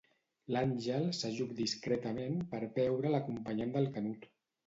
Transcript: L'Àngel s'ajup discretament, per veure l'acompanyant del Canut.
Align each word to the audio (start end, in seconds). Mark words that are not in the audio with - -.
L'Àngel 0.53 1.03
s'ajup 1.17 1.51
discretament, 1.59 2.41
per 2.53 2.61
veure 2.79 3.13
l'acompanyant 3.17 3.77
del 3.79 3.87
Canut. 3.99 4.27